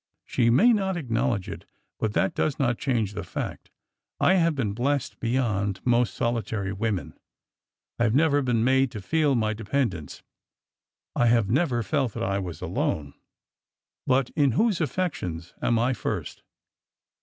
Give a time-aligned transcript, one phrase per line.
[0.25, 1.63] She may not ac knowledge it,
[1.99, 3.69] but that does not change the fact.
[4.19, 7.19] I have been blessed beyond most solitary women.
[7.99, 10.23] I have never been made to feel my dependence.
[11.15, 13.13] I have never felt that I was alone.
[14.07, 16.41] But— in whose affections am I first?"